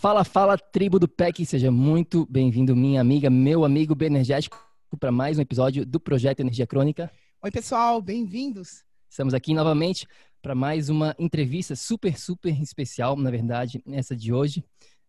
[0.00, 4.56] Fala, fala, tribo do PEC, seja muito bem-vindo, minha amiga, meu amigo Benergético,
[5.00, 7.10] para mais um episódio do Projeto Energia Crônica.
[7.42, 8.84] Oi, pessoal, bem-vindos.
[9.10, 10.06] Estamos aqui novamente
[10.40, 14.64] para mais uma entrevista super, super especial, na verdade, essa de hoje.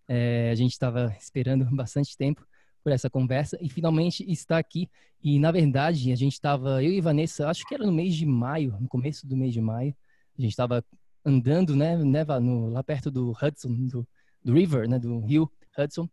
[0.07, 2.43] É, a gente estava esperando bastante tempo
[2.83, 4.89] por essa conversa e finalmente está aqui.
[5.23, 8.25] E, na verdade, a gente estava, eu e Vanessa, acho que era no mês de
[8.25, 9.95] maio, no começo do mês de maio,
[10.35, 10.83] a gente estava
[11.23, 14.07] andando, né, né no, lá perto do Hudson, do,
[14.43, 16.07] do River, né, do rio Hudson,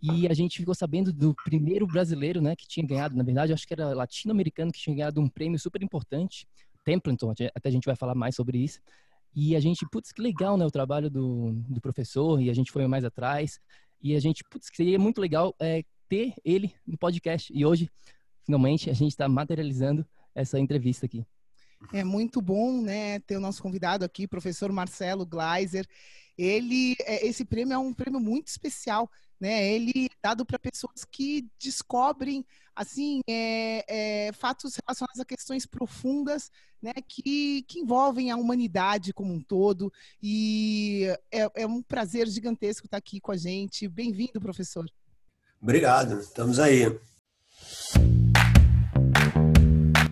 [0.00, 3.66] e a gente ficou sabendo do primeiro brasileiro, né, que tinha ganhado, na verdade, acho
[3.66, 6.46] que era latino-americano que tinha ganhado um prêmio super importante,
[6.84, 8.80] Templeton, até a gente vai falar mais sobre isso.
[9.34, 12.70] E a gente, putz, que legal, né, o trabalho do, do professor, e a gente
[12.70, 13.60] foi mais atrás,
[14.02, 17.52] e a gente, putz, seria muito legal é, ter ele no podcast.
[17.54, 17.88] E hoje,
[18.44, 20.04] finalmente, a gente está materializando
[20.34, 21.24] essa entrevista aqui.
[21.92, 25.86] É muito bom, né, ter o nosso convidado aqui, professor Marcelo Gleiser.
[26.36, 29.10] Ele, é, esse prêmio é um prêmio muito especial,
[29.40, 29.72] né?
[29.72, 33.84] Ele é dado para pessoas que descobrem, assim, é,
[34.28, 36.92] é, fatos relacionados a questões profundas, né?
[37.06, 39.92] Que, que envolvem a humanidade como um todo.
[40.22, 43.88] E é, é um prazer gigantesco estar aqui com a gente.
[43.88, 44.86] Bem-vindo, professor.
[45.60, 46.98] Obrigado, estamos aí.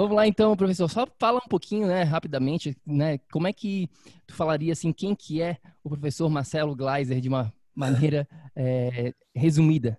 [0.00, 0.88] Vamos lá então, professor.
[0.88, 3.86] Só fala um pouquinho, né, rapidamente, né, como é que
[4.26, 9.98] tu falaria assim, quem que é o professor Marcelo Gleiser de uma maneira é, resumida?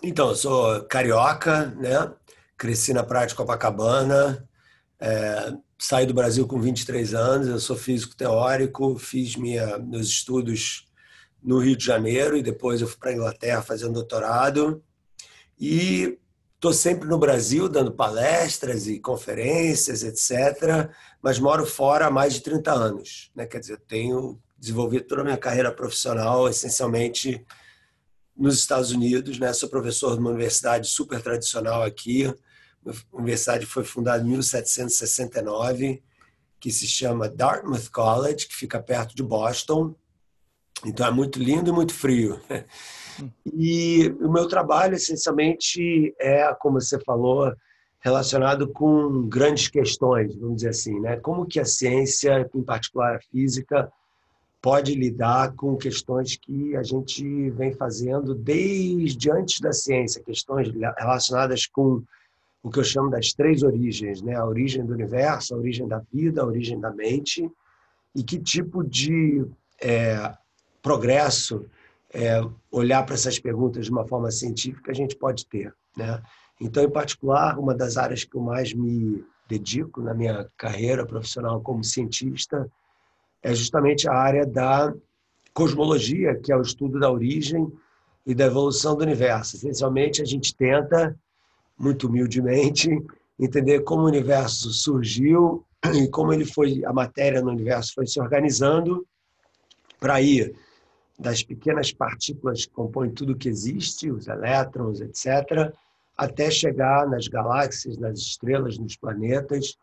[0.00, 2.14] Então, eu sou carioca, né?
[2.56, 4.48] Cresci na Praia de Copacabana,
[5.00, 10.86] é, saí do Brasil com 23 anos, eu sou físico teórico, fiz minha, meus estudos
[11.42, 14.80] no Rio de Janeiro e depois eu fui para a Inglaterra fazer um doutorado.
[15.58, 16.16] E
[16.64, 22.40] Estou sempre no Brasil dando palestras e conferências, etc., mas moro fora há mais de
[22.40, 23.30] 30 anos.
[23.36, 23.44] Né?
[23.44, 27.44] Quer dizer, tenho desenvolvido toda a minha carreira profissional essencialmente
[28.34, 29.38] nos Estados Unidos.
[29.38, 29.52] Né?
[29.52, 32.24] Sou professor de uma universidade super tradicional aqui.
[32.24, 36.02] A universidade foi fundada em 1769,
[36.58, 39.94] que se chama Dartmouth College, que fica perto de Boston.
[40.82, 42.40] Então é muito lindo e muito frio.
[43.46, 47.52] E o meu trabalho, essencialmente, é, como você falou,
[48.00, 51.16] relacionado com grandes questões, vamos dizer assim, né?
[51.16, 53.90] Como que a ciência, em particular a física,
[54.60, 61.66] pode lidar com questões que a gente vem fazendo desde antes da ciência, questões relacionadas
[61.66, 62.02] com
[62.62, 64.34] o que eu chamo das três origens, né?
[64.34, 67.50] A origem do universo, a origem da vida, a origem da mente,
[68.14, 69.46] e que tipo de
[69.82, 70.32] é,
[70.82, 71.66] progresso
[72.14, 75.74] é, olhar para essas perguntas de uma forma científica a gente pode ter.
[75.96, 76.22] Né?
[76.60, 81.60] Então, em particular, uma das áreas que eu mais me dedico na minha carreira profissional
[81.60, 82.70] como cientista
[83.42, 84.94] é justamente a área da
[85.52, 87.70] cosmologia, que é o estudo da origem
[88.24, 89.56] e da evolução do universo.
[89.56, 91.14] Essencialmente, a gente tenta,
[91.78, 92.88] muito humildemente,
[93.38, 98.20] entender como o universo surgiu e como ele foi, a matéria no universo foi se
[98.20, 99.04] organizando
[100.00, 100.54] para ir
[101.18, 105.72] das pequenas partículas que compõem tudo que existe, os elétrons, etc.,
[106.16, 109.76] até chegar nas galáxias, nas estrelas, nos planetas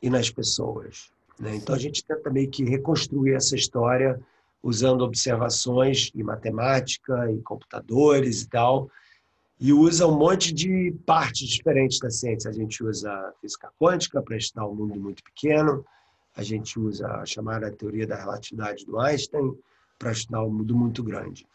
[0.00, 1.10] e nas pessoas.
[1.38, 1.56] Né?
[1.56, 4.20] Então a gente tenta meio que reconstruir essa história
[4.62, 8.90] usando observações e matemática e computadores e tal,
[9.58, 12.50] e usa um monte de partes diferentes da ciência.
[12.50, 15.84] A gente usa física quântica para estudar o um mundo muito pequeno,
[16.34, 19.56] a gente usa a chamada teoria da relatividade do Einstein
[19.98, 21.46] para estudar o mundo muito grande.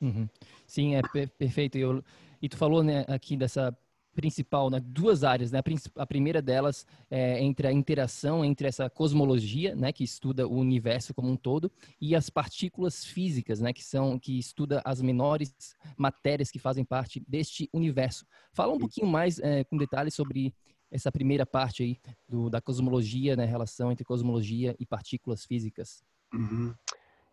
[0.00, 0.28] Uhum.
[0.66, 1.78] Sim, é per perfeito.
[1.78, 2.04] Eu,
[2.42, 3.76] e tu falou né, aqui dessa
[4.14, 5.60] principal, né, duas áreas, né?
[5.96, 11.12] A primeira delas é entre a interação entre essa cosmologia, né, que estuda o universo
[11.12, 11.70] como um todo,
[12.00, 15.52] e as partículas físicas, né, que são que estuda as menores
[15.96, 18.24] matérias que fazem parte deste universo.
[18.52, 20.54] Fala um pouquinho mais é, com detalhes sobre
[20.90, 21.98] essa primeira parte aí
[22.28, 26.04] do, da cosmologia, né, relação entre cosmologia e partículas físicas.
[26.32, 26.72] Uhum.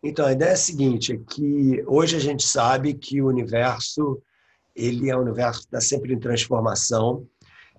[0.02, 4.20] Então, a ideia é a seguinte, é que hoje a gente sabe que o universo
[4.74, 7.26] ele é um universo que está sempre em transformação.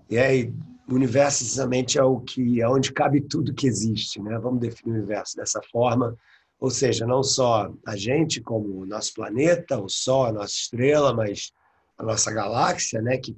[0.09, 0.53] E aí,
[0.87, 4.37] o universo, precisamente, é o que é onde cabe tudo que existe, né?
[4.37, 6.15] Vamos definir o universo dessa forma.
[6.59, 11.13] Ou seja, não só a gente, como o nosso planeta, o Sol, a nossa estrela,
[11.13, 11.51] mas
[11.97, 13.17] a nossa galáxia, né?
[13.17, 13.35] Que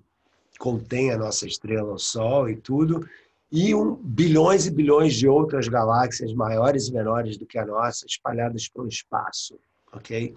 [0.59, 3.07] contém a nossa estrela, o Sol e tudo,
[3.51, 8.05] e um, bilhões e bilhões de outras galáxias maiores e menores do que a nossa,
[8.05, 9.59] espalhadas pelo espaço,
[9.93, 10.35] ok?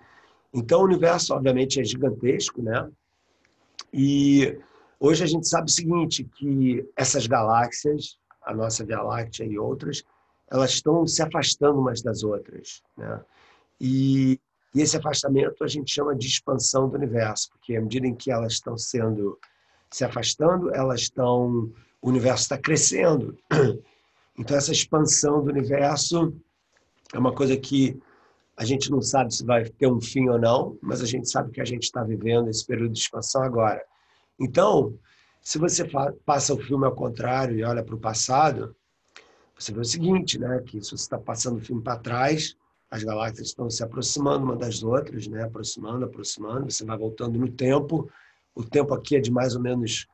[0.52, 2.88] Então, o universo, obviamente, é gigantesco, né?
[3.92, 4.58] E
[5.00, 10.02] hoje a gente sabe o seguinte, que essas galáxias, a nossa Via Láctea e outras,
[10.50, 13.20] elas estão se afastando umas das outras, né?
[13.80, 14.40] E,
[14.74, 18.30] e esse afastamento a gente chama de expansão do universo, porque à medida em que
[18.30, 19.38] elas estão sendo
[19.90, 23.36] se afastando, elas estão o universo está crescendo.
[24.40, 26.32] Então essa expansão do universo
[27.12, 28.00] é uma coisa que
[28.56, 31.50] a gente não sabe se vai ter um fim ou não, mas a gente sabe
[31.50, 33.84] que a gente está vivendo esse período de expansão agora.
[34.38, 34.96] Então,
[35.40, 35.84] se você
[36.24, 38.76] passa o filme ao contrário e olha para o passado,
[39.58, 40.62] você vê o seguinte, né?
[40.64, 42.56] Que se você está passando o filme para trás,
[42.90, 45.44] as galáxias estão se aproximando uma das outras, né?
[45.44, 46.70] Aproximando, aproximando.
[46.70, 48.10] Você vai voltando no tempo.
[48.54, 50.06] O tempo aqui é de mais ou menos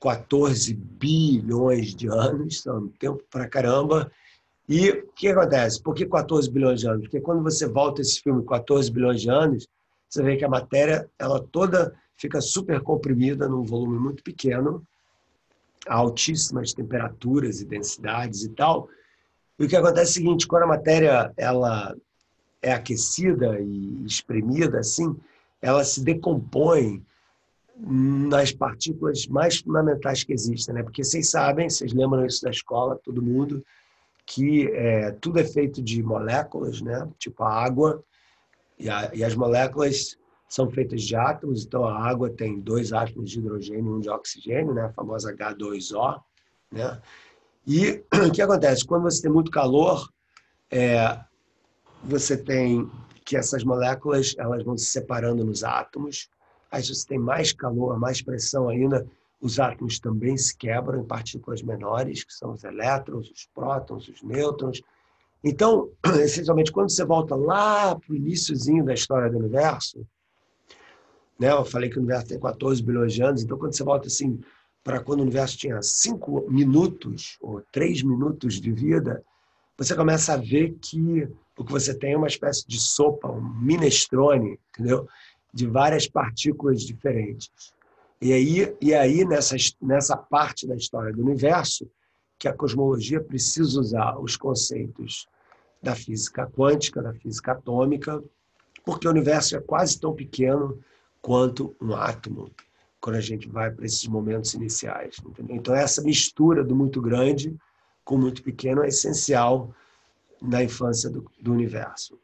[0.00, 4.10] 14 bilhões de anos, são tempo para caramba.
[4.68, 5.82] E o que acontece?
[5.82, 7.02] Por que 14 bilhões de anos?
[7.02, 9.66] Porque quando você volta esse filme 14 bilhões de anos,
[10.08, 14.82] você vê que a matéria ela toda fica super comprimida num volume muito pequeno,
[15.86, 18.88] a altíssimas temperaturas e densidades e tal.
[19.58, 21.96] E o que acontece é o seguinte, quando a matéria ela
[22.60, 25.16] é aquecida e espremida assim,
[25.62, 27.04] ela se decompõe
[27.78, 30.82] nas partículas mais fundamentais que existem, né?
[30.82, 33.64] Porque vocês sabem, vocês lembram isso da escola, todo mundo,
[34.26, 37.08] que é, tudo é feito de moléculas, né?
[37.18, 38.02] Tipo a água,
[38.78, 40.16] e, a, e, as moléculas
[40.48, 44.10] são feitas de átomos, então a água tem dois átomos de hidrogênio e um de
[44.10, 44.86] oxigênio, né?
[44.86, 46.20] A famosa H2O,
[46.72, 47.00] né?
[47.66, 48.84] E o que acontece?
[48.84, 50.08] Quando você tem muito calor,
[50.70, 51.18] é,
[52.02, 52.90] você tem
[53.24, 56.30] que essas moléculas elas vão se separando nos átomos.
[56.70, 59.06] Aí você tem mais calor, mais pressão ainda,
[59.40, 64.22] os átomos também se quebram em partículas menores, que são os elétrons, os prótons, os
[64.22, 64.82] nêutrons.
[65.42, 65.90] Então,
[66.22, 70.06] essencialmente, quando você volta lá para o iníciozinho da história do universo,
[71.38, 74.08] né, eu falei que o universo tem 14 bilhões de anos, então quando você volta
[74.08, 74.40] assim
[74.82, 79.22] para quando o universo tinha 5 minutos ou 3 minutos de vida,
[79.76, 83.40] você começa a ver que o que você tem é uma espécie de sopa, um
[83.40, 85.06] minestrone, entendeu?
[85.52, 87.50] De várias partículas diferentes.
[88.20, 91.88] E aí, e aí nessa, nessa parte da história do universo,
[92.38, 95.26] que a cosmologia precisa usar os conceitos
[95.82, 98.22] da física quântica, da física atômica,
[98.84, 100.78] porque o universo é quase tão pequeno
[101.20, 102.50] quanto um átomo,
[103.00, 105.16] quando a gente vai para esses momentos iniciais.
[105.24, 105.56] Entendeu?
[105.56, 107.56] Então, essa mistura do muito grande
[108.04, 109.74] com o muito pequeno é essencial
[110.40, 112.18] na infância do, do universo.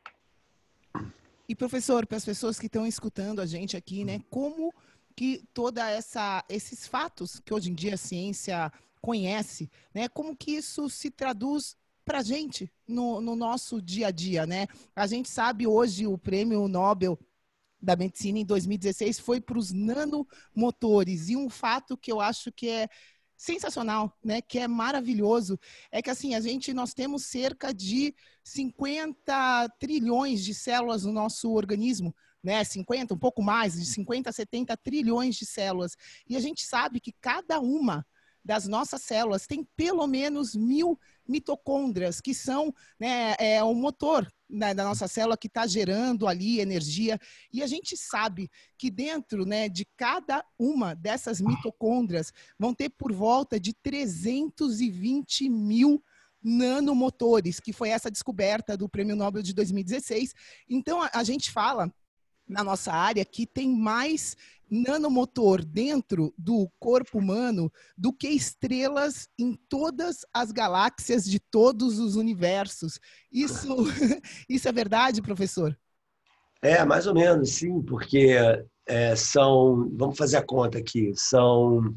[1.48, 4.72] E, professor, para as pessoas que estão escutando a gente aqui, né, como
[5.16, 10.08] que toda essa esses fatos que hoje em dia a ciência conhece, né?
[10.08, 14.66] Como que isso se traduz para a gente no, no, nosso dia a dia, né?
[14.96, 17.18] A gente sabe hoje o prêmio Nobel
[17.80, 22.68] da medicina em 2016 foi para os nanomotores e um fato que eu acho que
[22.68, 22.88] é
[23.44, 25.60] sensacional, né, que é maravilhoso,
[25.92, 31.52] é que assim, a gente nós temos cerca de 50 trilhões de células no nosso
[31.52, 35.94] organismo, né, 50, um pouco mais, de 50 a 70 trilhões de células.
[36.26, 38.06] E a gente sabe que cada uma
[38.44, 44.74] das nossas células tem pelo menos mil mitocôndrias, que são né, é, o motor né,
[44.74, 47.18] da nossa célula que está gerando ali energia.
[47.52, 53.12] E a gente sabe que dentro né, de cada uma dessas mitocôndrias vão ter por
[53.12, 56.02] volta de 320 mil
[56.42, 60.34] nanomotores, que foi essa descoberta do Prêmio Nobel de 2016.
[60.68, 61.90] Então, a, a gente fala
[62.48, 64.36] na nossa área que tem mais
[64.70, 72.16] nanomotor dentro do corpo humano do que estrelas em todas as galáxias de todos os
[72.16, 72.98] universos.
[73.30, 73.68] Isso,
[74.48, 75.76] isso é verdade, professor?
[76.60, 78.36] É, mais ou menos, sim, porque
[78.86, 81.94] é, são, vamos fazer a conta aqui, são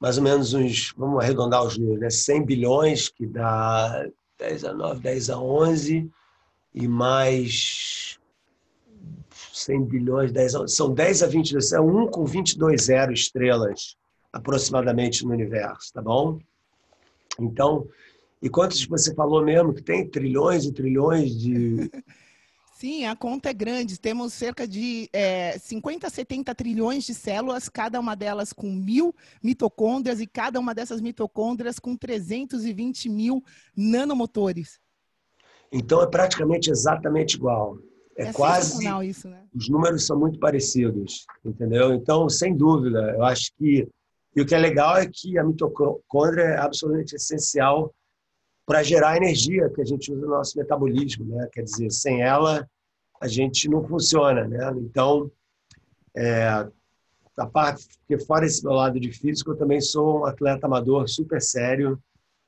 [0.00, 2.10] mais ou menos uns, vamos arredondar os números, né?
[2.10, 4.08] 100 bilhões, que dá
[4.38, 6.08] 10 a 9, 10 a 11,
[6.72, 8.07] e mais
[9.58, 13.96] 100 bilhões, 10 a, são 10 a 22, é 1 com 22 zero estrelas,
[14.32, 16.38] aproximadamente, no universo, tá bom?
[17.38, 17.88] Então,
[18.42, 21.90] e quantos você falou mesmo que tem trilhões e trilhões de
[22.78, 23.98] Sim, a conta é grande.
[23.98, 29.12] Temos cerca de é, 50 70 trilhões de células, cada uma delas com mil
[29.42, 33.42] mitocôndrias e cada uma dessas mitocôndrias com 320 mil
[33.76, 34.78] nanomotores.
[35.72, 37.78] Então é praticamente exatamente igual.
[38.18, 38.84] É, é quase.
[39.06, 39.44] Isso, né?
[39.54, 41.94] Os números são muito parecidos, entendeu?
[41.94, 43.88] Então, sem dúvida, eu acho que.
[44.36, 47.94] E o que é legal é que a mitocôndria é absolutamente essencial
[48.66, 51.48] para gerar a energia que a gente usa no nosso metabolismo, né?
[51.52, 52.68] Quer dizer, sem ela
[53.20, 54.70] a gente não funciona, né?
[54.76, 55.30] Então,
[56.16, 56.68] é,
[57.36, 61.08] a parte porque fora esse meu lado de físico, eu também sou um atleta amador
[61.08, 61.98] super sério.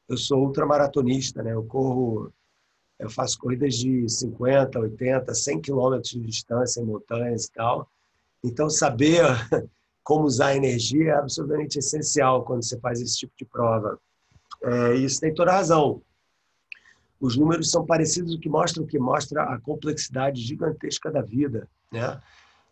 [0.08, 1.52] Eu sou ultramaratonista, né?
[1.52, 2.32] Eu corro,
[3.00, 7.88] eu faço corridas de 50, 80, 100 quilômetros de distância em montanhas e tal.
[8.45, 9.25] Então, saber
[10.04, 13.99] como usar a energia é absolutamente essencial quando você faz esse tipo de prova.
[14.62, 16.02] É, isso tem toda razão
[17.21, 21.69] os números são parecidos, o que mostra o que mostra a complexidade gigantesca da vida,
[21.92, 22.19] né?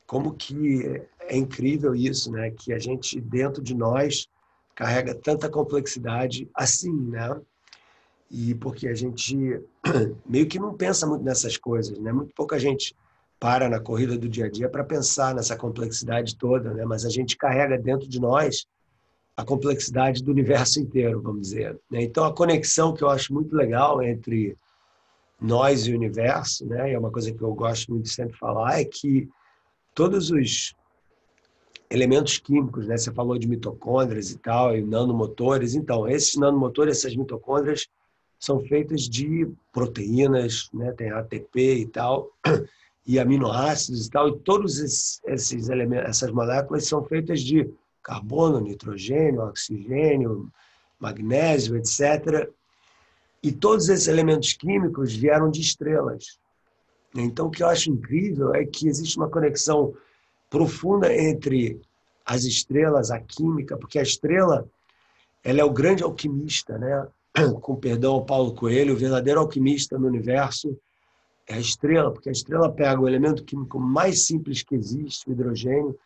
[0.07, 2.51] Como que é incrível isso, né?
[2.51, 4.27] Que a gente dentro de nós
[4.75, 7.39] carrega tanta complexidade assim, né?
[8.31, 9.37] E porque a gente
[10.27, 12.13] meio que não pensa muito nessas coisas, né?
[12.13, 12.95] Muito pouca gente
[13.41, 16.85] para na corrida do dia a dia para pensar nessa complexidade toda, né?
[16.85, 18.67] Mas a gente carrega dentro de nós
[19.39, 21.79] a complexidade do universo inteiro, vamos dizer.
[21.89, 22.03] Né?
[22.03, 24.57] Então, a conexão que eu acho muito legal entre
[25.41, 28.37] nós e o universo, né, e é uma coisa que eu gosto muito de sempre
[28.37, 29.29] falar, é que
[29.95, 30.75] todos os
[31.89, 37.15] elementos químicos, né, você falou de mitocôndrias e tal, e nanomotores, então, esses nanomotores, essas
[37.15, 37.87] mitocôndrias,
[38.39, 42.31] são feitas de proteínas, né, tem ATP e tal,
[43.07, 47.69] e aminoácidos e tal, e todos esses, esses elementos, essas moléculas são feitas de
[48.03, 50.51] carbono, nitrogênio, oxigênio,
[50.99, 52.51] magnésio, etc.
[53.43, 56.39] E todos esses elementos químicos vieram de estrelas.
[57.15, 59.95] Então, o que eu acho incrível é que existe uma conexão
[60.51, 61.81] profunda entre
[62.25, 64.69] as estrelas, a química, porque a estrela
[65.43, 67.07] ela é o grande alquimista, né?
[67.61, 70.77] Com perdão Paulo Coelho, o verdadeiro alquimista no universo
[71.47, 75.33] é a estrela, porque a estrela pega o elemento químico mais simples que existe, o
[75.33, 75.99] hidrogênio,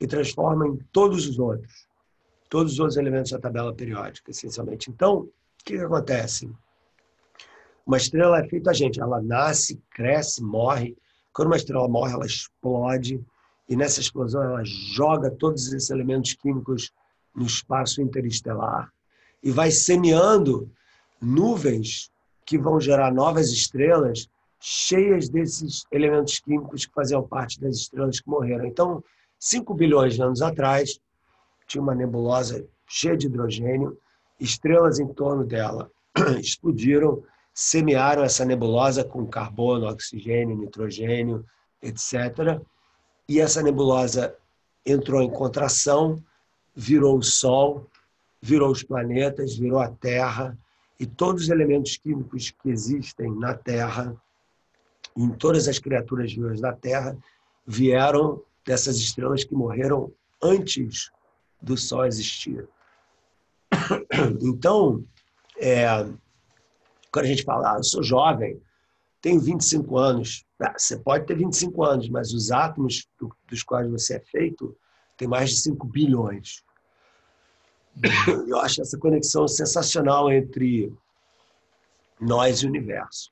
[0.00, 1.88] e transforma em todos os outros,
[2.48, 4.90] todos os outros elementos da tabela periódica, essencialmente.
[4.90, 5.30] Então, o
[5.64, 6.50] que, que acontece?
[7.86, 10.96] Uma estrela é feita a gente, ela nasce, cresce, morre.
[11.32, 13.20] Quando uma estrela morre, ela explode
[13.68, 16.92] e nessa explosão ela joga todos esses elementos químicos
[17.34, 18.92] no espaço interestelar
[19.44, 20.70] e vai semeando
[21.20, 22.10] nuvens
[22.46, 24.26] que vão gerar novas estrelas
[24.58, 28.64] cheias desses elementos químicos que faziam parte das estrelas que morreram.
[28.64, 29.04] Então,
[29.38, 30.98] 5 bilhões de anos atrás,
[31.66, 33.98] tinha uma nebulosa cheia de hidrogênio,
[34.40, 35.90] estrelas em torno dela
[36.40, 37.22] explodiram,
[37.52, 41.44] semearam essa nebulosa com carbono, oxigênio, nitrogênio,
[41.82, 42.60] etc.
[43.28, 44.34] E essa nebulosa
[44.86, 46.22] entrou em contração,
[46.74, 47.86] virou o Sol,
[48.44, 50.56] virou os planetas, virou a Terra,
[51.00, 54.14] e todos os elementos químicos que existem na Terra,
[55.16, 57.16] em todas as criaturas vivas da Terra,
[57.66, 61.10] vieram dessas estrelas que morreram antes
[61.60, 62.68] do Sol existir.
[64.42, 65.02] Então,
[65.58, 65.86] é,
[67.10, 68.60] quando a gente fala, ah, eu sou jovem,
[69.22, 73.08] tenho 25 anos, ah, você pode ter 25 anos, mas os átomos
[73.48, 74.76] dos quais você é feito
[75.16, 76.62] têm mais de 5 bilhões.
[77.96, 78.48] Uhum.
[78.48, 80.92] Eu acho essa conexão sensacional entre
[82.20, 83.30] nós e o universo.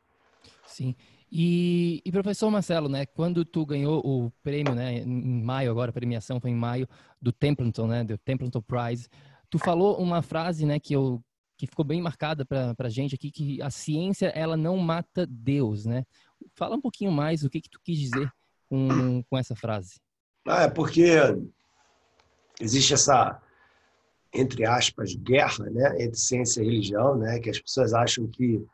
[0.66, 0.94] Sim.
[1.30, 5.92] E, e, professor Marcelo, né, quando tu ganhou o prêmio, né, em maio agora, a
[5.92, 6.86] premiação foi em maio
[7.22, 9.08] do Templeton, né, do Templeton Prize,
[9.48, 11.22] tu falou uma frase, né, que eu
[11.56, 15.84] que ficou bem marcada para a gente aqui, que a ciência ela não mata Deus,
[15.84, 16.04] né?
[16.56, 18.28] Fala um pouquinho mais o que que tu quis dizer
[18.68, 20.00] com, com essa frase.
[20.44, 21.04] Ah, é porque
[22.60, 23.40] existe essa
[24.32, 28.64] entre aspas guerra, né, entre ciência e religião, né, que as pessoas acham que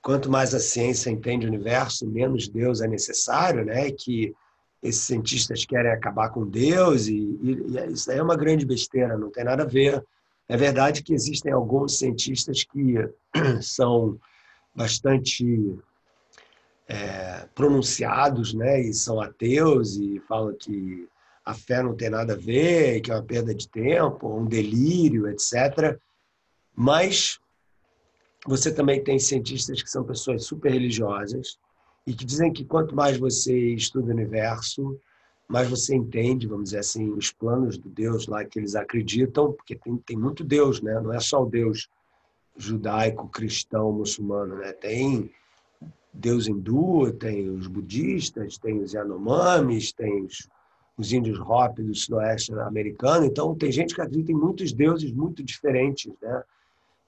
[0.00, 3.90] Quanto mais a ciência entende o universo, menos Deus é necessário, né?
[3.90, 4.34] Que
[4.82, 9.30] esses cientistas querem acabar com Deus, e, e, e isso é uma grande besteira, não
[9.30, 10.04] tem nada a ver.
[10.48, 12.94] É verdade que existem alguns cientistas que
[13.60, 14.18] são
[14.74, 15.76] bastante
[16.86, 21.08] é, pronunciados, né, e são ateus e falam que
[21.48, 25.26] a fé não tem nada a ver, que é uma perda de tempo, um delírio,
[25.28, 25.98] etc.
[26.76, 27.40] Mas
[28.46, 31.58] você também tem cientistas que são pessoas super religiosas
[32.06, 35.00] e que dizem que quanto mais você estuda o universo,
[35.48, 39.74] mais você entende, vamos dizer assim, os planos do Deus lá que eles acreditam, porque
[39.74, 41.00] tem, tem muito Deus, né?
[41.00, 41.88] Não é só o Deus
[42.58, 44.74] judaico, cristão, muçulmano, né?
[44.74, 45.30] Tem
[46.12, 50.46] Deus hindu, tem os budistas, tem os Yanomamis, tem os,
[50.98, 53.24] os índios Hopi do sudoeste americano.
[53.24, 56.42] Então, tem gente que acredita em muitos deuses muito diferentes, né?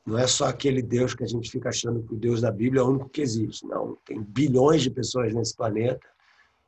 [0.07, 2.81] Não é só aquele Deus que a gente fica achando que o Deus da Bíblia
[2.81, 3.67] é o único que existe.
[3.67, 6.07] Não, tem bilhões de pessoas nesse planeta.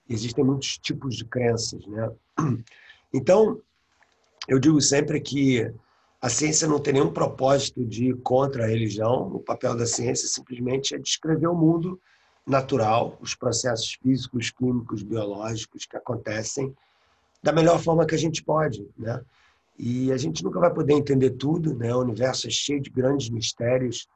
[0.09, 2.11] Existem muitos tipos de crenças, né?
[3.15, 3.61] Então,
[4.49, 5.71] eu digo sempre que
[6.19, 9.31] a ciência não tem nenhum propósito de ir contra a religião.
[9.35, 12.01] O papel da ciência simplesmente é descrever o mundo
[12.47, 16.75] natural, os processos físicos, químicos, biológicos que acontecem
[17.43, 19.21] da melhor forma que a gente pode, né?
[19.79, 21.93] E a gente nunca vai poder entender tudo, né?
[21.95, 24.07] O universo é cheio de grandes mistérios.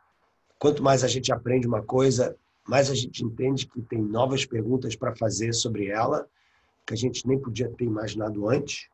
[0.58, 4.94] Quanto mais a gente aprende uma coisa, mais a gente entende que tem novas perguntas
[4.94, 6.26] para fazer sobre ela,
[6.86, 8.86] que a gente nem podia ter imaginado antes.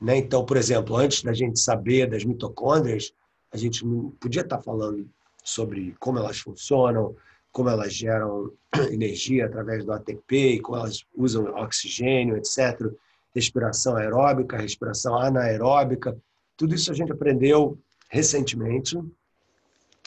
[0.00, 0.18] Né?
[0.18, 3.12] Então, por exemplo, antes da gente saber das mitocôndrias,
[3.52, 5.08] a gente não podia estar falando
[5.42, 7.16] sobre como elas funcionam,
[7.50, 8.52] como elas geram
[8.92, 12.94] energia através do ATP, como elas usam oxigênio, etc
[13.34, 16.16] respiração aeróbica, respiração anaeróbica.
[16.56, 18.98] Tudo isso a gente aprendeu recentemente,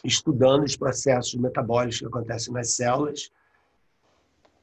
[0.03, 3.32] estudando os processos metabólicos que acontecem nas células.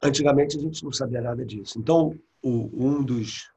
[0.01, 1.79] Antigamente a gente não sabia nada disso.
[1.79, 3.51] Então, o, um dos,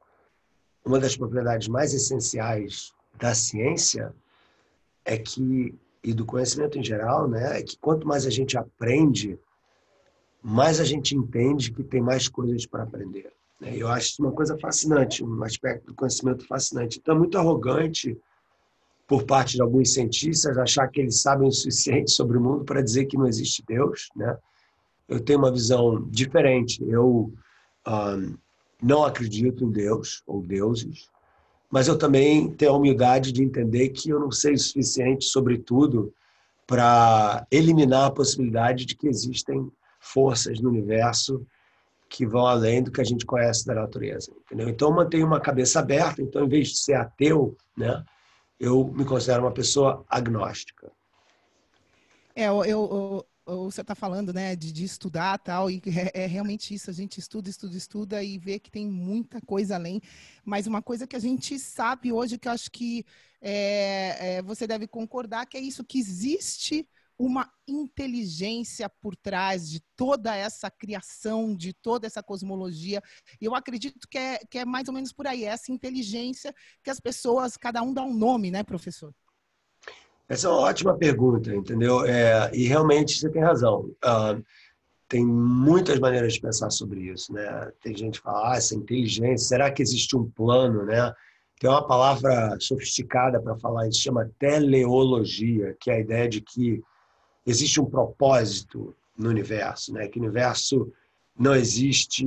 [0.83, 4.13] uma das propriedades mais essenciais da ciência
[5.03, 5.73] é que
[6.05, 9.39] e do conhecimento em geral, né, é que quanto mais a gente aprende,
[10.39, 13.33] mais a gente entende que tem mais coisas para aprender.
[13.59, 13.75] Né?
[13.75, 16.99] Eu acho uma coisa fascinante, um aspecto do conhecimento fascinante.
[16.99, 18.17] Então, é muito arrogante
[19.07, 22.81] por parte de alguns cientistas achar que eles sabem o suficiente sobre o mundo para
[22.81, 24.37] dizer que não existe Deus, né?
[25.07, 26.83] Eu tenho uma visão diferente.
[26.87, 27.31] Eu
[27.87, 28.35] um,
[28.81, 31.09] não acredito em Deus ou deuses,
[31.69, 35.59] mas eu também tenho a humildade de entender que eu não sei o suficiente sobre
[35.59, 36.13] tudo
[36.65, 41.45] para eliminar a possibilidade de que existem forças no universo
[42.09, 44.69] que vão além do que a gente conhece da natureza, entendeu?
[44.69, 48.03] Então eu mantenho uma cabeça aberta, então em vez de ser ateu, né,
[48.59, 50.91] eu me considero uma pessoa agnóstica.
[52.35, 56.25] É, eu, eu, eu você está falando, né, de, de, estudar tal, e é, é,
[56.25, 60.01] realmente isso, a gente estuda, estuda, estuda e vê que tem muita coisa além,
[60.43, 63.05] mas uma coisa que a gente sabe hoje, que eu acho que
[63.41, 69.81] é, é, você deve concordar, que é isso, que existe uma inteligência por trás de
[69.95, 73.01] toda essa criação, de toda essa cosmologia.
[73.39, 76.53] E eu acredito que é, que é mais ou menos por aí, é essa inteligência
[76.83, 79.13] que as pessoas, cada um dá um nome, né, professor?
[80.27, 82.03] Essa é uma ótima pergunta, entendeu?
[82.05, 83.91] É, e realmente você tem razão.
[84.03, 84.43] Uh,
[85.07, 87.71] tem muitas maneiras de pensar sobre isso, né?
[87.81, 91.13] Tem gente que fala, ah, essa inteligência, será que existe um plano, né?
[91.59, 96.81] Tem uma palavra sofisticada para falar isso, chama teleologia, que é a ideia de que
[97.45, 100.07] existe um propósito no universo, né?
[100.07, 100.91] Que o universo
[101.37, 102.25] não existe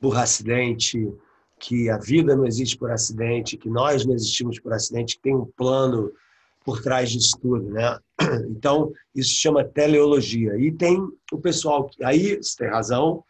[0.00, 1.12] por acidente,
[1.58, 5.34] que a vida não existe por acidente, que nós não existimos por acidente, que tem
[5.34, 6.12] um plano
[6.64, 7.98] por trás disso tudo, né?
[8.50, 10.56] Então, isso chama teleologia.
[10.58, 10.98] E tem
[11.32, 13.22] o pessoal que aí, você tem razão,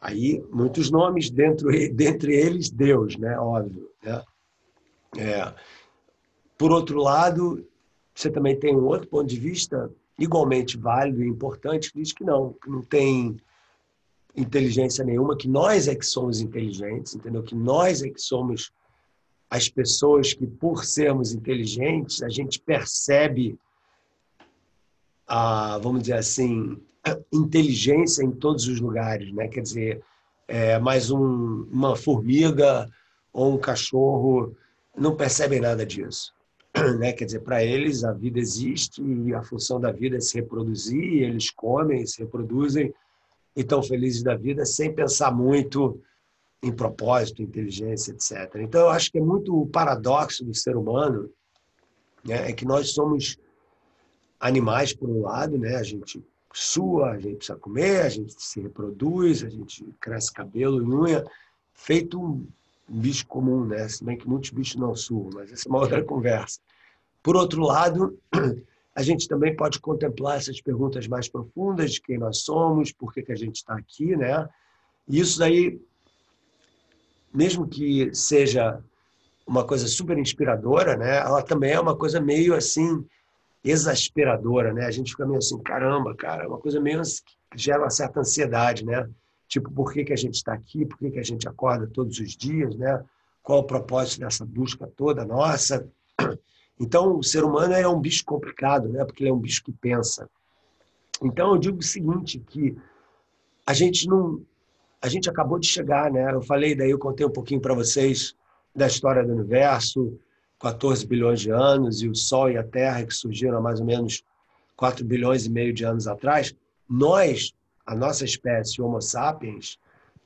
[0.00, 3.38] aí muitos nomes dentro dentre eles Deus, né?
[3.38, 4.22] Óbvio, né?
[5.16, 5.54] É.
[6.58, 7.66] Por outro lado,
[8.18, 12.24] você também tem um outro ponto de vista igualmente válido e importante que diz que
[12.24, 13.36] não, que não tem
[14.36, 17.44] inteligência nenhuma, que nós é que somos inteligentes, entendeu?
[17.44, 18.72] Que nós é que somos
[19.48, 23.56] as pessoas que, por sermos inteligentes, a gente percebe
[25.24, 26.76] a, vamos dizer assim,
[27.32, 29.46] inteligência em todos os lugares, né?
[29.46, 30.02] Quer dizer,
[30.48, 32.90] é, mais um, uma formiga
[33.32, 34.56] ou um cachorro
[34.96, 36.36] não percebem nada disso.
[36.98, 37.12] Né?
[37.12, 41.22] Quer dizer, para eles a vida existe e a função da vida é se reproduzir,
[41.22, 42.92] eles comem, se reproduzem
[43.56, 46.00] e estão felizes da vida sem pensar muito
[46.62, 48.56] em propósito, inteligência, etc.
[48.56, 51.30] Então, eu acho que é muito o paradoxo do ser humano,
[52.24, 52.50] né?
[52.50, 53.38] é que nós somos
[54.40, 55.76] animais, por um lado, né?
[55.76, 60.82] a gente sua, a gente precisa comer, a gente se reproduz, a gente cresce cabelo
[60.82, 61.24] e unha,
[61.72, 62.46] feito um
[62.88, 63.88] bicho comum, né?
[63.88, 66.60] Se bem que muitos bichos não suam, mas essa é uma outra conversa.
[67.22, 68.18] Por outro lado,
[68.94, 73.22] a gente também pode contemplar essas perguntas mais profundas de quem nós somos, por que,
[73.22, 74.48] que a gente está aqui, né?
[75.06, 75.80] E isso daí,
[77.32, 78.82] mesmo que seja
[79.46, 81.18] uma coisa super inspiradora, né?
[81.18, 83.04] Ela também é uma coisa meio assim
[83.64, 84.86] exasperadora, né?
[84.86, 88.20] A gente fica meio assim, caramba, cara, é uma coisa meio que gera uma certa
[88.20, 89.08] ansiedade, né?
[89.48, 90.84] Tipo, por que, que a gente está aqui?
[90.84, 93.02] Por que, que a gente acorda todos os dias, né?
[93.42, 95.88] Qual o propósito dessa busca toda nossa?
[96.80, 99.04] Então, o ser humano é um bicho complicado, né?
[99.04, 100.30] Porque ele é um bicho que pensa.
[101.20, 102.76] Então, eu digo o seguinte, que
[103.66, 104.40] a gente não
[105.00, 106.32] a gente acabou de chegar, né?
[106.32, 108.34] Eu falei daí, eu contei um pouquinho para vocês
[108.74, 110.18] da história do universo,
[110.60, 113.86] 14 bilhões de anos e o Sol e a Terra que surgiram há mais ou
[113.86, 114.24] menos
[114.76, 116.54] 4 bilhões e meio de anos atrás.
[116.88, 117.52] Nós,
[117.88, 119.78] a nossa espécie Homo sapiens,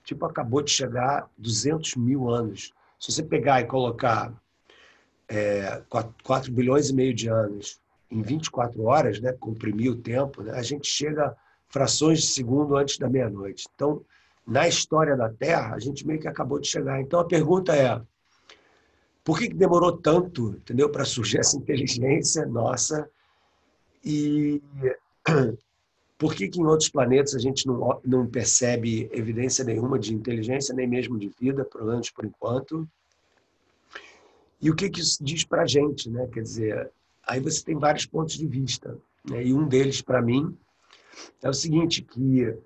[0.02, 2.72] tipo acabou de chegar 200 mil anos.
[2.98, 4.34] Se você pegar e colocar
[5.28, 10.42] é, 4, 4 bilhões e meio de anos em 24 horas, né, comprimir o tempo,
[10.42, 11.36] né, a gente chega
[11.68, 13.68] frações de segundo antes da meia-noite.
[13.72, 14.04] Então,
[14.44, 17.00] na história da Terra, a gente meio que acabou de chegar.
[17.00, 18.02] Então, a pergunta é:
[19.22, 23.08] por que, que demorou tanto, entendeu, para surgir essa inteligência nossa?
[24.04, 24.60] E
[26.22, 30.72] por que, que em outros planetas a gente não, não percebe evidência nenhuma de inteligência,
[30.72, 32.88] nem mesmo de vida, pelo menos por enquanto?
[34.60, 36.08] E o que, que isso diz para a gente?
[36.08, 36.28] Né?
[36.32, 36.92] Quer dizer,
[37.26, 38.96] aí você tem vários pontos de vista.
[39.28, 39.46] Né?
[39.46, 40.56] E um deles, para mim,
[41.42, 42.56] é o seguinte, que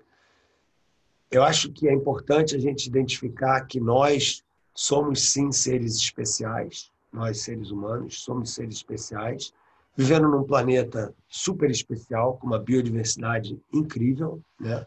[1.31, 6.91] eu acho que é importante a gente identificar que nós somos, sim, seres especiais.
[7.11, 9.51] Nós, seres humanos, somos seres especiais,
[9.97, 14.85] vivendo num planeta super especial, com uma biodiversidade incrível, né?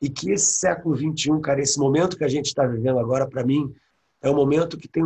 [0.00, 3.44] E que esse século XXI, cara, esse momento que a gente está vivendo agora, para
[3.44, 3.74] mim,
[4.22, 5.04] é um momento que tem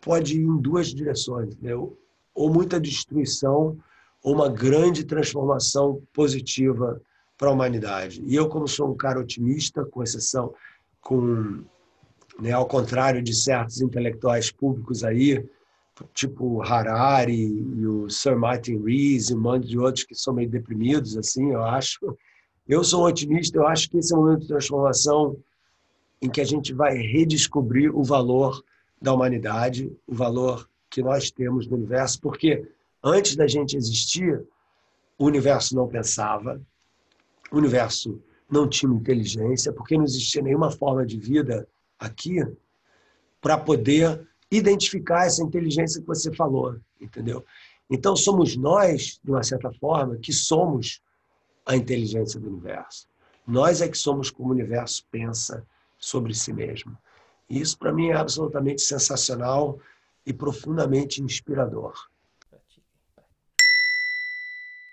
[0.00, 1.72] pode ir em duas direções, né?
[1.74, 3.78] ou muita destruição,
[4.22, 7.00] ou uma grande transformação positiva
[7.36, 8.22] para a humanidade.
[8.24, 10.54] E eu, como sou um cara otimista, com exceção,
[11.00, 11.62] com,
[12.38, 15.42] né, ao contrário de certos intelectuais públicos aí,
[16.14, 20.48] tipo Harari e o Sir Martin Rees e um monte de outros que são meio
[20.48, 22.16] deprimidos, assim, eu acho.
[22.68, 25.36] Eu sou um otimista, eu acho que esse é um momento de transformação
[26.22, 28.62] em que a gente vai redescobrir o valor
[29.00, 32.68] da humanidade, o valor que nós temos no universo, porque
[33.02, 34.44] antes da gente existir,
[35.18, 36.60] o universo não pensava,
[37.50, 41.66] o universo não tinha inteligência, porque não existia nenhuma forma de vida
[41.98, 42.44] aqui
[43.40, 47.44] para poder identificar essa inteligência que você falou, entendeu?
[47.88, 51.00] Então somos nós, de uma certa forma, que somos
[51.66, 53.08] a inteligência do universo.
[53.46, 55.66] Nós é que somos como o universo pensa
[55.98, 56.96] sobre si mesmo.
[57.48, 59.78] E isso, para mim, é absolutamente sensacional
[60.24, 61.94] e profundamente inspirador.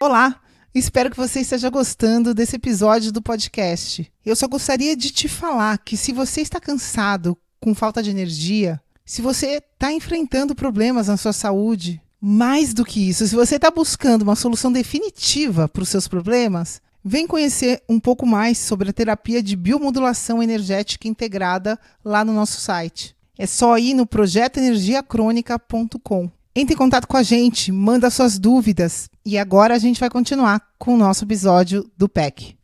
[0.02, 0.42] Olá,
[0.74, 4.12] espero que você esteja gostando desse episódio do podcast.
[4.26, 8.82] Eu só gostaria de te falar que se você está cansado, com falta de energia,
[9.08, 13.72] se você está enfrentando problemas na sua saúde, mais do que isso, se você está
[13.72, 18.94] buscando uma solução definitiva para os seus problemas, Vem conhecer um pouco mais sobre a
[18.94, 23.16] terapia de biomodulação energética integrada lá no nosso site.
[23.38, 26.30] É só ir no projetoenergiacrônica.com.
[26.54, 30.62] Entre em contato com a gente, manda suas dúvidas e agora a gente vai continuar
[30.78, 32.57] com o nosso episódio do PEC.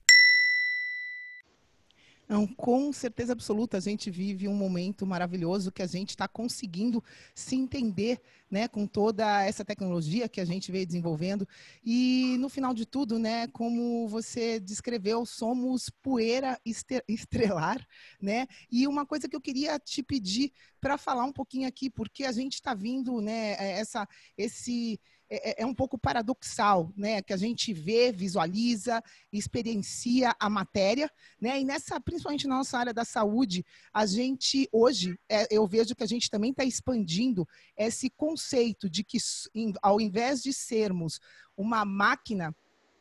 [2.33, 7.03] Não, com certeza absoluta, a gente vive um momento maravilhoso que a gente está conseguindo
[7.35, 8.19] se entender
[8.49, 11.47] né, com toda essa tecnologia que a gente veio desenvolvendo.
[11.85, 16.59] E, no final de tudo, né, como você descreveu, somos poeira
[17.07, 17.87] estrelar.
[18.19, 18.47] Né?
[18.71, 22.31] E uma coisa que eu queria te pedir para falar um pouquinho aqui, porque a
[22.31, 24.99] gente está vindo né, essa, esse
[25.33, 27.19] é, é, é, um pouco paradoxal, né?
[27.23, 31.09] Que a gente vê, visualiza, experiencia a matéria,
[31.41, 31.59] né?
[31.59, 36.03] E nessa, principalmente na nossa área da saúde, a gente hoje, é, eu vejo que
[36.03, 39.17] a gente também está expandindo esse conceito de que,
[39.81, 41.19] ao invés de sermos
[41.57, 42.55] uma máquina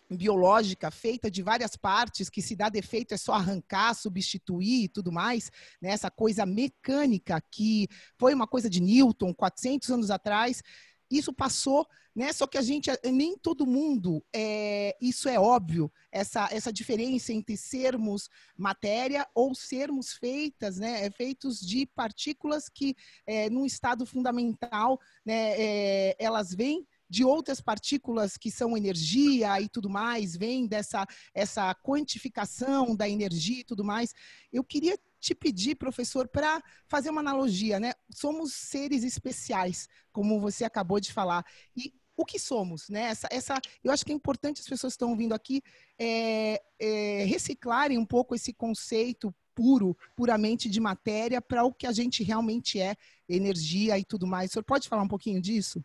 [0.09, 5.12] biológica feita de várias partes que se dá defeito é só arrancar, substituir e tudo
[5.12, 5.90] mais, né?
[5.90, 10.62] essa coisa mecânica que foi uma coisa de Newton 400 anos atrás,
[11.11, 12.33] isso passou, né?
[12.33, 17.57] Só que a gente, nem todo mundo, é, isso é óbvio, essa, essa diferença entre
[17.57, 21.07] sermos matéria ou sermos feitas, né?
[21.07, 22.94] É, feitos de partículas que,
[23.27, 25.55] é, num estado fundamental, né?
[25.59, 31.75] É, elas vêm de outras partículas que são energia e tudo mais, vem dessa essa
[31.75, 34.14] quantificação da energia e tudo mais.
[34.51, 37.92] Eu queria te pedir, professor, para fazer uma analogia, né?
[38.11, 41.44] Somos seres especiais, como você acabou de falar.
[41.77, 43.05] E o que somos, né?
[43.05, 45.62] Essa, essa, eu acho que é importante as pessoas que estão ouvindo aqui
[45.98, 51.92] é, é, reciclarem um pouco esse conceito puro, puramente de matéria, para o que a
[51.92, 52.94] gente realmente é,
[53.29, 54.51] energia e tudo mais.
[54.51, 55.83] O senhor pode falar um pouquinho disso?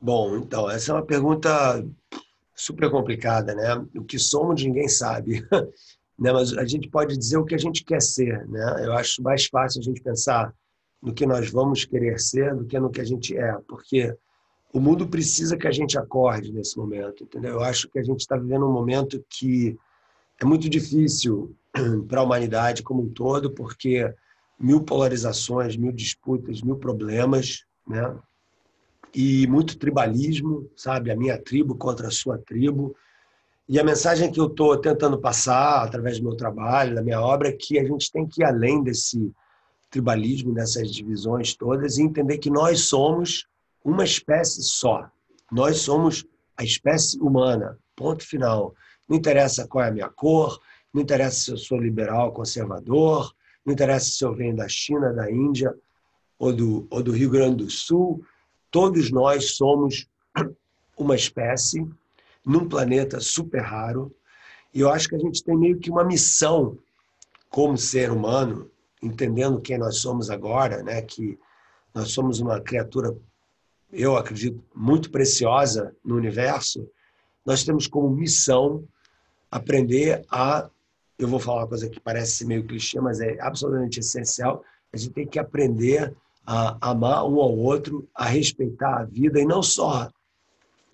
[0.00, 1.84] Bom, então, essa é uma pergunta
[2.54, 3.74] super complicada, né?
[3.96, 5.46] O que somos ninguém sabe,
[6.18, 6.32] né?
[6.32, 8.84] Mas a gente pode dizer o que a gente quer ser, né?
[8.84, 10.52] Eu acho mais fácil a gente pensar
[11.00, 14.16] no que nós vamos querer ser do que no que a gente é, porque
[14.72, 17.52] o mundo precisa que a gente acorde nesse momento, entendeu?
[17.52, 19.78] Eu acho que a gente está vivendo um momento que
[20.40, 21.54] é muito difícil
[22.08, 24.12] para a humanidade como um todo, porque
[24.58, 28.16] mil polarizações, mil disputas, mil problemas, né?
[29.14, 31.10] E muito tribalismo, sabe?
[31.10, 32.96] A minha tribo contra a sua tribo.
[33.68, 37.48] E a mensagem que eu estou tentando passar através do meu trabalho, da minha obra,
[37.48, 39.30] é que a gente tem que ir além desse
[39.90, 43.46] tribalismo, dessas divisões todas, e entender que nós somos
[43.84, 45.10] uma espécie só.
[45.50, 46.24] Nós somos
[46.56, 48.74] a espécie humana, ponto final.
[49.08, 50.60] Não interessa qual é a minha cor,
[50.92, 55.30] não interessa se eu sou liberal, conservador, não interessa se eu venho da China, da
[55.30, 55.74] Índia
[56.38, 58.24] ou do, ou do Rio Grande do Sul.
[58.70, 60.08] Todos nós somos
[60.96, 61.86] uma espécie
[62.44, 64.14] num planeta super raro.
[64.74, 66.78] E eu acho que a gente tem meio que uma missão
[67.48, 68.70] como ser humano,
[69.02, 71.02] entendendo quem nós somos agora, né?
[71.02, 71.38] que
[71.94, 73.14] nós somos uma criatura,
[73.92, 76.88] eu acredito, muito preciosa no universo.
[77.44, 78.84] Nós temos como missão
[79.50, 80.70] aprender a
[81.18, 84.64] eu vou falar uma coisa que parece meio clichê, mas é absolutamente essencial.
[84.92, 86.12] A gente tem que aprender
[86.44, 90.10] a amar um ao outro, a respeitar a vida, e não só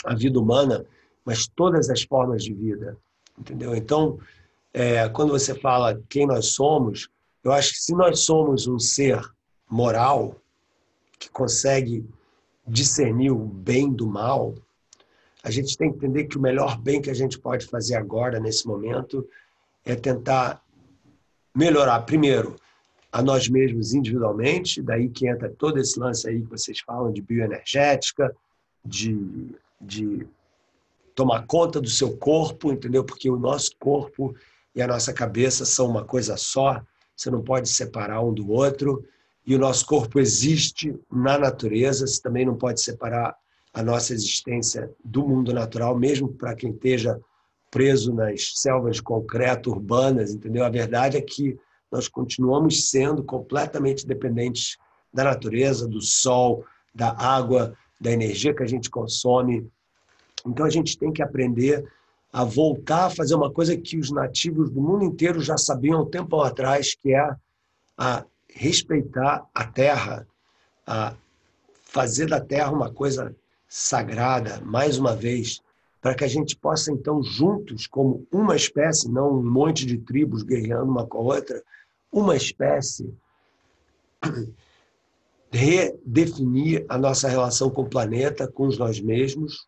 [0.04, 0.84] a vida humana,
[1.24, 2.96] mas todas as formas de vida.
[3.38, 3.74] Entendeu?
[3.74, 4.18] Então,
[4.74, 7.08] é, quando você fala quem nós somos,
[7.42, 9.20] eu acho que se nós somos um ser
[9.70, 10.36] moral,
[11.18, 12.06] que consegue
[12.68, 14.54] discernir o bem do mal,
[15.42, 18.38] a gente tem que entender que o melhor bem que a gente pode fazer agora,
[18.38, 19.26] nesse momento,
[19.84, 20.62] é tentar
[21.54, 22.56] melhorar, primeiro,
[23.10, 27.22] a nós mesmos individualmente, daí que entra todo esse lance aí que vocês falam de
[27.22, 28.34] bioenergética,
[28.84, 30.26] de, de
[31.14, 33.02] tomar conta do seu corpo, entendeu?
[33.02, 34.34] Porque o nosso corpo
[34.74, 36.82] e a nossa cabeça são uma coisa só,
[37.16, 39.04] você não pode separar um do outro,
[39.48, 43.34] e o nosso corpo existe na natureza, você também não pode separar
[43.72, 47.18] a nossa existência do mundo natural, mesmo para quem esteja
[47.70, 50.66] preso nas selvas de concreto urbanas, entendeu?
[50.66, 51.58] A verdade é que
[51.90, 54.76] nós continuamos sendo completamente dependentes
[55.14, 56.62] da natureza, do sol,
[56.94, 59.66] da água, da energia que a gente consome.
[60.46, 61.90] Então a gente tem que aprender
[62.30, 66.10] a voltar a fazer uma coisa que os nativos do mundo inteiro já sabiam um
[66.10, 67.30] tempo atrás, que é
[67.96, 70.26] a respeitar a terra,
[70.86, 71.14] a
[71.82, 73.34] fazer da terra uma coisa
[73.68, 75.60] sagrada, mais uma vez,
[76.00, 80.42] para que a gente possa, então, juntos, como uma espécie, não um monte de tribos
[80.42, 81.62] guerreando uma com a outra,
[82.10, 83.12] uma espécie,
[85.50, 89.66] redefinir a nossa relação com o planeta, com nós mesmos,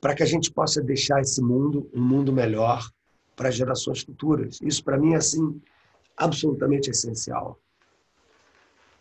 [0.00, 2.88] para que a gente possa deixar esse mundo um mundo melhor
[3.34, 4.58] para gerações futuras.
[4.62, 5.60] Isso, para mim, é assim,
[6.18, 7.58] absolutamente essencial.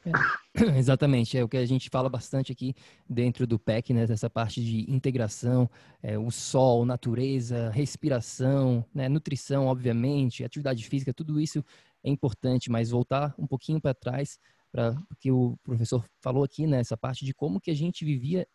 [0.05, 0.11] É,
[0.77, 2.73] exatamente, é o que a gente fala bastante aqui
[3.09, 5.69] dentro do PEC, né, dessa parte de integração,
[6.01, 11.63] é, o sol, natureza, respiração, né, nutrição, obviamente, atividade física, tudo isso
[12.03, 14.39] é importante, mas voltar um pouquinho para trás,
[14.71, 18.05] para o que o professor falou aqui, né, essa parte de como que a gente
[18.05, 18.47] vivia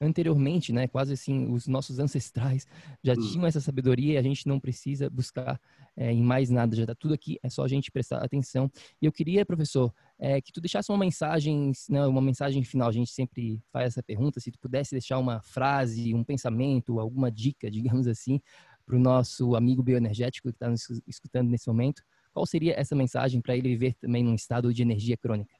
[0.00, 0.86] anteriormente, né?
[0.88, 2.66] Quase assim, os nossos ancestrais
[3.02, 3.20] já hum.
[3.20, 5.60] tinham essa sabedoria e a gente não precisa buscar
[5.96, 8.70] é, em mais nada, já está tudo aqui, é só a gente prestar atenção.
[9.00, 12.88] E eu queria, professor, é, que tu deixasse uma mensagem, né, uma mensagem final.
[12.88, 17.30] A gente sempre faz essa pergunta, se tu pudesse deixar uma frase, um pensamento, alguma
[17.30, 18.40] dica, digamos assim,
[18.84, 22.02] para o nosso amigo bioenergético que está nos escutando nesse momento,
[22.32, 25.54] qual seria essa mensagem para ele viver também num estado de energia crônica?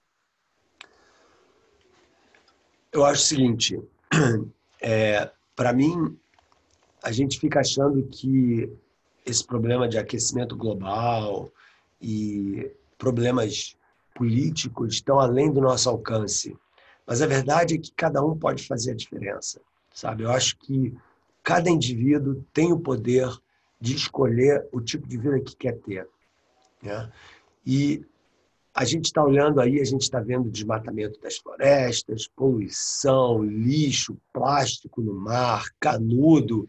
[2.92, 3.81] Eu acho o seguinte,
[4.81, 6.18] é, para mim,
[7.03, 8.70] a gente fica achando que
[9.24, 11.50] esse problema de aquecimento global
[12.00, 13.77] e problemas
[14.14, 16.57] políticos estão além do nosso alcance.
[17.07, 19.61] Mas a verdade é que cada um pode fazer a diferença,
[19.92, 20.22] sabe?
[20.22, 20.94] Eu acho que
[21.42, 23.29] cada indivíduo tem o poder
[23.81, 26.09] de escolher o tipo de vida que quer ter.
[26.83, 27.12] Né?
[27.66, 28.07] E
[28.75, 35.01] a gente está olhando aí, a gente está vendo desmatamento das florestas, poluição, lixo, plástico
[35.01, 36.69] no mar, canudo,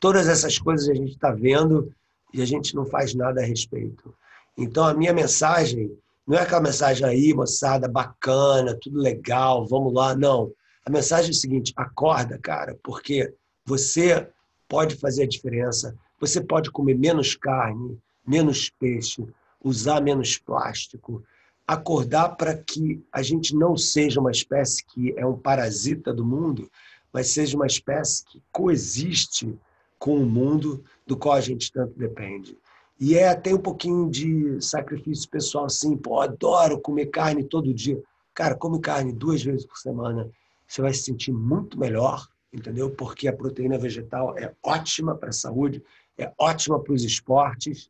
[0.00, 1.94] todas essas coisas a gente está vendo
[2.32, 4.12] e a gente não faz nada a respeito.
[4.58, 10.14] Então, a minha mensagem não é aquela mensagem aí, moçada, bacana, tudo legal, vamos lá.
[10.16, 10.52] Não.
[10.84, 13.32] A mensagem é a seguinte: acorda, cara, porque
[13.64, 14.28] você
[14.68, 15.94] pode fazer a diferença.
[16.18, 19.24] Você pode comer menos carne, menos peixe,
[19.62, 21.22] usar menos plástico,
[21.66, 26.70] acordar para que a gente não seja uma espécie que é um parasita do mundo,
[27.12, 29.58] mas seja uma espécie que coexiste
[29.98, 32.58] com o mundo do qual a gente tanto depende.
[33.00, 38.00] E é tem um pouquinho de sacrifício pessoal, assim, pô, adoro comer carne todo dia.
[38.34, 40.30] Cara, come carne duas vezes por semana,
[40.66, 42.90] você vai se sentir muito melhor, entendeu?
[42.90, 45.82] Porque a proteína vegetal é ótima para a saúde,
[46.18, 47.88] é ótima para os esportes,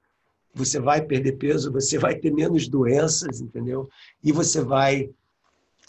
[0.54, 3.88] você vai perder peso, você vai ter menos doenças, entendeu?
[4.22, 5.10] E você vai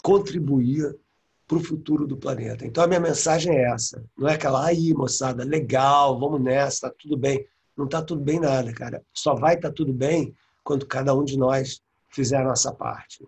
[0.02, 0.96] contribuir
[1.46, 2.66] para o futuro do planeta.
[2.66, 4.04] Então a minha mensagem é essa.
[4.18, 7.46] Não é aquela aí, moçada, legal, vamos nessa, tá tudo bem.
[7.76, 9.02] Não tá tudo bem nada, cara.
[9.14, 13.24] Só vai estar tá tudo bem quando cada um de nós fizer a nossa parte.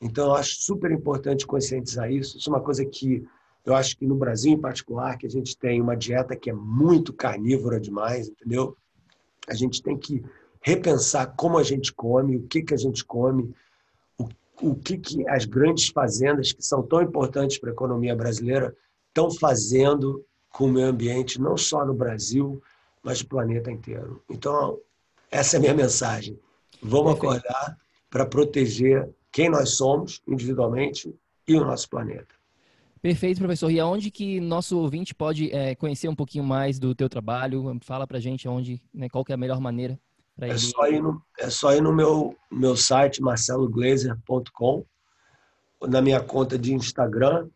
[0.00, 2.36] Então eu acho super importante conscientizar isso.
[2.36, 3.24] Isso é uma coisa que
[3.64, 6.52] eu acho que no Brasil em particular, que a gente tem uma dieta que é
[6.52, 8.76] muito carnívora demais, entendeu?
[9.48, 10.22] A gente tem que
[10.62, 13.52] repensar como a gente come, o que, que a gente come,
[14.16, 14.28] o,
[14.62, 18.74] o que, que as grandes fazendas, que são tão importantes para a economia brasileira,
[19.08, 22.62] estão fazendo com o meio ambiente, não só no Brasil,
[23.02, 24.22] mas no planeta inteiro.
[24.30, 24.78] Então,
[25.30, 26.38] essa é a minha mensagem.
[26.80, 27.46] Vamos Perfeito.
[27.46, 31.12] acordar para proteger quem nós somos individualmente
[31.48, 32.34] e o nosso planeta.
[33.00, 33.70] Perfeito, professor.
[33.70, 37.76] E aonde que nosso ouvinte pode é, conhecer um pouquinho mais do teu trabalho?
[37.80, 39.98] Fala para gente aonde, né, qual que é a melhor maneira
[40.40, 40.58] é ele...
[40.58, 44.84] só ir no, é só ir no meu, meu site, marceloglazer.com,
[45.88, 47.48] na minha conta de Instagram,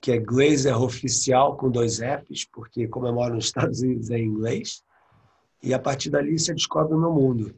[0.00, 4.18] que é Glazer Oficial, com dois Fs, porque como eu moro nos Estados Unidos é
[4.18, 4.84] em inglês.
[5.62, 7.54] E a partir dali você descobre o meu mundo.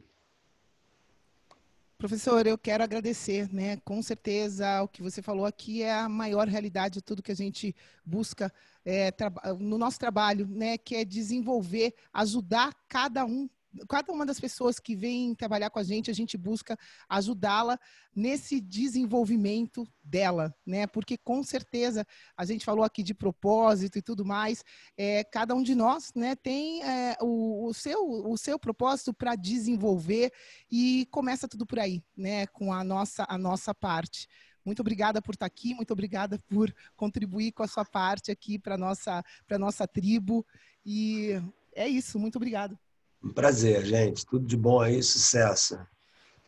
[1.97, 3.75] Professor, eu quero agradecer, né?
[3.83, 7.35] Com certeza o que você falou aqui é a maior realidade de tudo que a
[7.35, 8.51] gente busca
[8.85, 9.13] é,
[9.59, 10.77] no nosso trabalho, né?
[10.77, 13.49] Que é desenvolver, ajudar cada um
[13.87, 16.77] cada uma das pessoas que vem trabalhar com a gente, a gente busca
[17.07, 17.79] ajudá-la
[18.15, 20.87] nesse desenvolvimento dela, né?
[20.87, 22.05] Porque com certeza
[22.35, 24.63] a gente falou aqui de propósito e tudo mais.
[24.97, 29.35] É, cada um de nós, né, tem é, o, o, seu o seu propósito para
[29.35, 30.31] desenvolver
[30.71, 32.47] e começa tudo por aí, né?
[32.47, 34.27] Com a nossa a nossa parte.
[34.65, 38.77] Muito obrigada por estar aqui, muito obrigada por contribuir com a sua parte aqui para
[38.77, 40.45] nossa para nossa tribo
[40.85, 41.41] e
[41.73, 42.19] é isso.
[42.19, 42.77] Muito obrigada.
[43.23, 44.25] Um prazer, gente.
[44.25, 45.77] Tudo de bom aí, sucesso.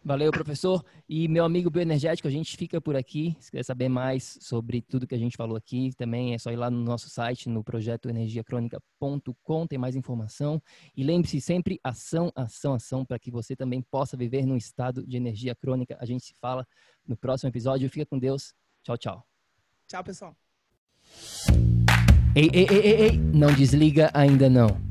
[0.04, 0.84] Valeu, professor.
[1.08, 3.38] E meu amigo bioenergético, a gente fica por aqui.
[3.40, 6.56] Se quiser saber mais sobre tudo que a gente falou aqui, também é só ir
[6.56, 10.60] lá no nosso site, no projeto energiacrônica.com, tem mais informação.
[10.98, 15.18] E lembre-se sempre, ação, ação, ação, para que você também possa viver num estado de
[15.18, 15.96] energia crônica.
[16.00, 16.66] A gente se fala
[17.08, 17.88] no próximo episódio.
[17.88, 18.56] Fica com Deus.
[18.84, 19.28] Tchau, tchau.
[19.88, 20.36] Tchau, pessoal.
[22.36, 23.18] Ei, ei, ei, ei, ei.
[23.18, 24.91] não desliga ainda não